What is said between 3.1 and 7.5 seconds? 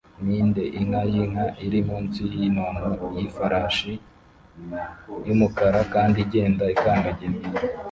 yifarashi yumukara kandi igenda ikandagira